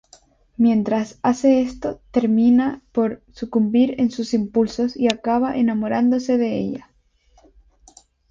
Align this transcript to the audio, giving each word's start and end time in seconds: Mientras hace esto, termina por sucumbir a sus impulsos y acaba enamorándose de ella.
Mientras 0.57 1.19
hace 1.21 1.61
esto, 1.61 2.01
termina 2.09 2.81
por 2.91 3.21
sucumbir 3.33 4.01
a 4.01 4.09
sus 4.09 4.33
impulsos 4.33 4.97
y 4.97 5.05
acaba 5.05 5.55
enamorándose 5.55 6.39
de 6.39 6.57
ella. 6.57 6.89